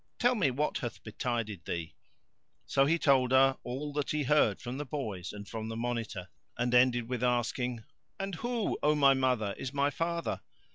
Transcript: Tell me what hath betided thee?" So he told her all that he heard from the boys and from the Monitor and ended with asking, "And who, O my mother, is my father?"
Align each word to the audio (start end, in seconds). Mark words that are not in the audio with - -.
Tell 0.17 0.33
me 0.33 0.49
what 0.49 0.79
hath 0.79 1.03
betided 1.03 1.65
thee?" 1.65 1.93
So 2.65 2.87
he 2.87 2.97
told 2.97 3.31
her 3.31 3.57
all 3.63 3.93
that 3.93 4.09
he 4.09 4.23
heard 4.23 4.59
from 4.59 4.79
the 4.79 4.83
boys 4.85 5.31
and 5.31 5.47
from 5.47 5.69
the 5.69 5.77
Monitor 5.77 6.29
and 6.57 6.73
ended 6.73 7.07
with 7.07 7.23
asking, 7.23 7.83
"And 8.19 8.33
who, 8.33 8.79
O 8.81 8.95
my 8.95 9.13
mother, 9.13 9.53
is 9.59 9.73
my 9.73 9.91
father?" 9.91 10.41